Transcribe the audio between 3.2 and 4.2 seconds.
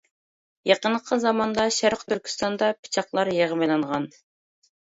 يىغىۋېلىنغان.